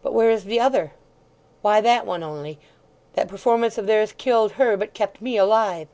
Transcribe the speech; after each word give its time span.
But 0.00 0.12
where 0.12 0.30
is 0.30 0.44
the 0.44 0.60
other? 0.60 0.92
Why 1.60 1.80
that 1.80 2.06
one 2.06 2.22
only?... 2.22 2.60
That 3.14 3.26
performance 3.26 3.78
of 3.78 3.86
theirs 3.88 4.12
killed 4.12 4.52
her, 4.52 4.76
but 4.76 4.94
kept 4.94 5.20
me 5.20 5.36
alive!" 5.36 5.88